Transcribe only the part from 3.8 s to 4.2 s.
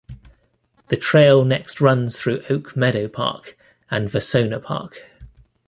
and